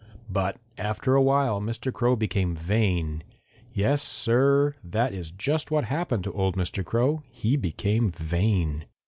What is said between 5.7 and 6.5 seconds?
happened to